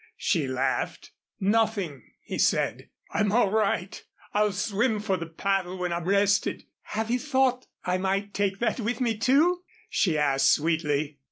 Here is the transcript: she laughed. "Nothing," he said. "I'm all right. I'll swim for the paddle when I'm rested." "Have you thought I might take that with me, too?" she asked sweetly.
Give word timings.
she 0.17 0.47
laughed. 0.47 1.11
"Nothing," 1.39 2.01
he 2.23 2.39
said. 2.39 2.89
"I'm 3.11 3.31
all 3.31 3.51
right. 3.51 4.03
I'll 4.33 4.51
swim 4.51 4.99
for 4.99 5.15
the 5.15 5.27
paddle 5.27 5.77
when 5.77 5.93
I'm 5.93 6.05
rested." 6.05 6.63
"Have 6.81 7.11
you 7.11 7.19
thought 7.19 7.67
I 7.85 7.99
might 7.99 8.33
take 8.33 8.57
that 8.61 8.79
with 8.79 8.99
me, 8.99 9.15
too?" 9.15 9.61
she 9.91 10.17
asked 10.17 10.53
sweetly. 10.53 11.19